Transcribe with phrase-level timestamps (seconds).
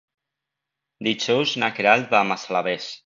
[1.07, 2.91] Dijous na Queralt va a Massalavés.